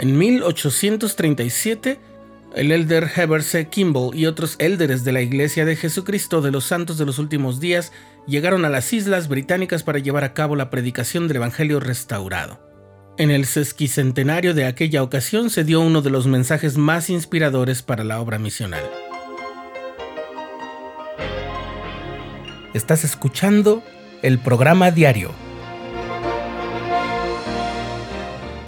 [0.00, 2.00] En 1837,
[2.54, 3.68] el elder Heber C.
[3.68, 7.60] Kimball y otros élderes de la Iglesia de Jesucristo de los Santos de los Últimos
[7.60, 7.92] Días
[8.26, 12.66] llegaron a las Islas Británicas para llevar a cabo la predicación del Evangelio restaurado.
[13.18, 18.02] En el sesquicentenario de aquella ocasión se dio uno de los mensajes más inspiradores para
[18.02, 18.90] la obra misional.
[22.72, 23.82] Estás escuchando
[24.22, 25.49] el programa diario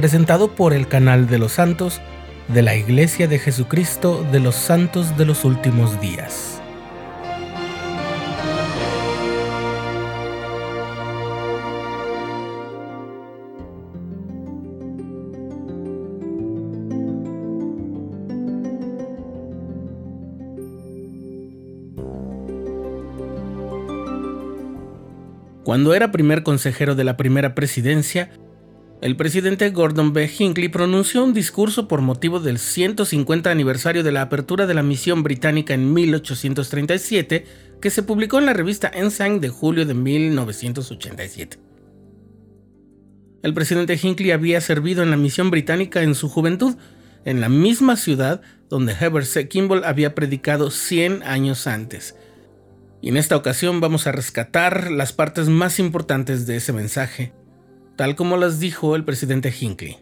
[0.00, 2.00] presentado por el canal de los santos
[2.48, 6.62] de la Iglesia de Jesucristo de los Santos de los Últimos Días.
[25.62, 28.30] Cuando era primer consejero de la primera presidencia,
[29.00, 30.30] el presidente Gordon B.
[30.38, 35.22] Hinckley pronunció un discurso por motivo del 150 aniversario de la apertura de la misión
[35.22, 37.46] británica en 1837,
[37.80, 41.58] que se publicó en la revista Ensign de julio de 1987.
[43.42, 46.76] El presidente Hinckley había servido en la misión británica en su juventud,
[47.24, 49.48] en la misma ciudad donde Heber C.
[49.48, 52.16] Kimball había predicado 100 años antes.
[53.00, 57.32] Y en esta ocasión vamos a rescatar las partes más importantes de ese mensaje
[58.00, 59.98] tal como las dijo el presidente Hinckley.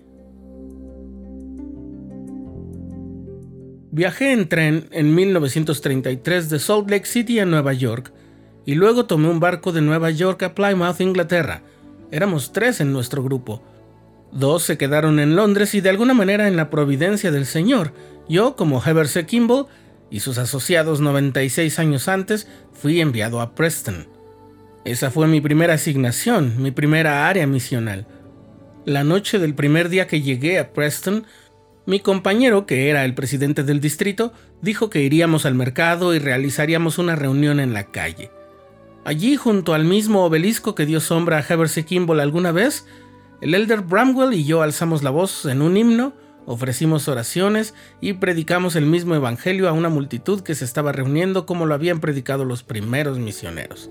[3.91, 8.12] Viajé en tren en 1933 de Salt Lake City a Nueva York
[8.64, 11.62] y luego tomé un barco de Nueva York a Plymouth, Inglaterra.
[12.12, 13.64] Éramos tres en nuestro grupo.
[14.30, 17.94] Dos se quedaron en Londres y de alguna manera en la providencia del Señor.
[18.28, 19.26] Yo, como Heber C.
[19.26, 19.66] Kimball,
[20.08, 24.17] y sus asociados 96 años antes, fui enviado a Preston.
[24.89, 28.06] Esa fue mi primera asignación, mi primera área misional.
[28.86, 31.27] La noche del primer día que llegué a Preston,
[31.84, 36.97] mi compañero, que era el presidente del distrito, dijo que iríamos al mercado y realizaríamos
[36.97, 38.31] una reunión en la calle.
[39.04, 41.84] Allí, junto al mismo obelisco que dio sombra a Heber C.
[41.84, 42.87] Kimball alguna vez,
[43.43, 46.15] el elder Bramwell y yo alzamos la voz en un himno,
[46.47, 51.66] ofrecimos oraciones y predicamos el mismo evangelio a una multitud que se estaba reuniendo como
[51.66, 53.91] lo habían predicado los primeros misioneros.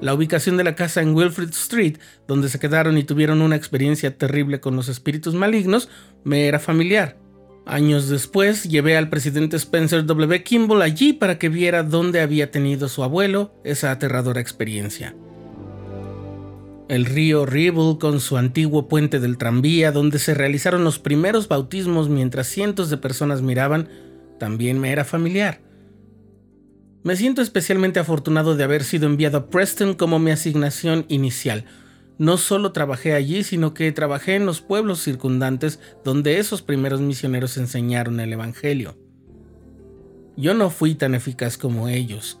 [0.00, 4.16] La ubicación de la casa en Wilfrid Street, donde se quedaron y tuvieron una experiencia
[4.16, 5.90] terrible con los espíritus malignos,
[6.24, 7.18] me era familiar.
[7.66, 10.42] Años después, llevé al presidente Spencer W.
[10.42, 15.14] Kimball allí para que viera dónde había tenido su abuelo esa aterradora experiencia.
[16.88, 22.08] El río Ribble con su antiguo puente del tranvía, donde se realizaron los primeros bautismos
[22.08, 23.88] mientras cientos de personas miraban,
[24.40, 25.60] también me era familiar.
[27.02, 31.64] Me siento especialmente afortunado de haber sido enviado a Preston como mi asignación inicial.
[32.18, 37.56] No solo trabajé allí, sino que trabajé en los pueblos circundantes donde esos primeros misioneros
[37.56, 38.98] enseñaron el Evangelio.
[40.36, 42.38] Yo no fui tan eficaz como ellos.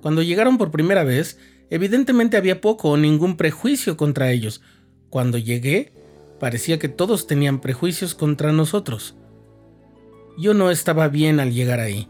[0.00, 1.38] Cuando llegaron por primera vez,
[1.68, 4.62] evidentemente había poco o ningún prejuicio contra ellos.
[5.10, 5.92] Cuando llegué,
[6.38, 9.16] parecía que todos tenían prejuicios contra nosotros.
[10.38, 12.08] Yo no estaba bien al llegar ahí.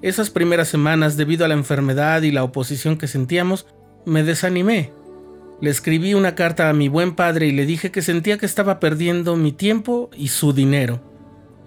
[0.00, 3.66] Esas primeras semanas, debido a la enfermedad y la oposición que sentíamos,
[4.06, 4.92] me desanimé.
[5.60, 8.78] Le escribí una carta a mi buen padre y le dije que sentía que estaba
[8.78, 11.02] perdiendo mi tiempo y su dinero.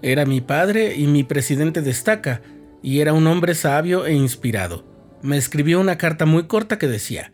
[0.02, 2.42] Era mi padre y mi presidente destaca,
[2.82, 4.86] y era un hombre sabio e inspirado.
[5.22, 7.34] Me escribió una carta muy corta que decía,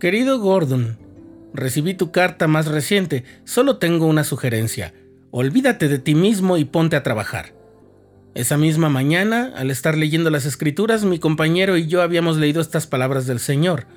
[0.00, 0.98] Querido Gordon,
[1.54, 4.92] recibí tu carta más reciente, solo tengo una sugerencia.
[5.30, 7.57] Olvídate de ti mismo y ponte a trabajar.
[8.38, 12.86] Esa misma mañana, al estar leyendo las escrituras, mi compañero y yo habíamos leído estas
[12.86, 13.88] palabras del Señor.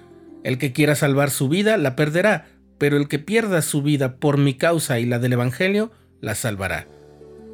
[0.43, 2.47] El que quiera salvar su vida, la perderá,
[2.79, 5.91] pero el que pierda su vida por mi causa y la del Evangelio,
[6.21, 6.87] la salvará.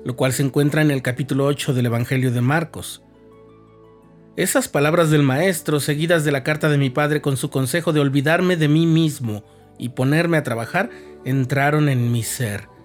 [0.05, 3.03] Lo cual se encuentra en el capítulo 8 del Evangelio de Marcos.
[4.37, 7.99] Esas palabras del Maestro, seguidas de la carta de mi padre con su consejo de
[7.99, 9.43] olvidarme de mí mismo
[9.77, 10.89] y ponerme a trabajar,
[11.25, 12.77] entraron en mi ser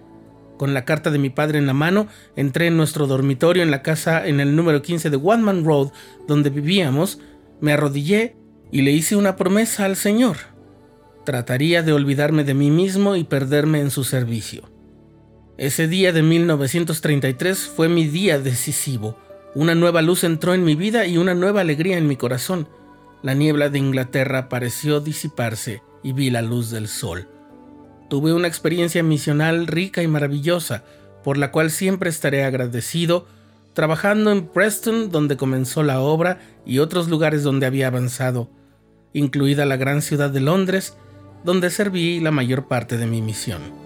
[0.56, 2.06] con la carta de mi padre en la mano,
[2.36, 5.92] entré en nuestro dormitorio en la casa en el número 15 de One Man Road,
[6.26, 7.18] donde vivíamos,
[7.60, 8.36] me arrodillé
[8.70, 10.36] y le hice una promesa al Señor.
[11.24, 14.70] Trataría de olvidarme de mí mismo y perderme en su servicio.
[15.58, 19.18] Ese día de 1933 fue mi día decisivo.
[19.54, 22.66] Una nueva luz entró en mi vida y una nueva alegría en mi corazón.
[23.22, 27.28] La niebla de Inglaterra pareció disiparse y vi la luz del sol.
[28.12, 30.84] Tuve una experiencia misional rica y maravillosa,
[31.24, 33.26] por la cual siempre estaré agradecido,
[33.72, 38.50] trabajando en Preston donde comenzó la obra y otros lugares donde había avanzado,
[39.14, 40.94] incluida la gran ciudad de Londres,
[41.42, 43.81] donde serví la mayor parte de mi misión.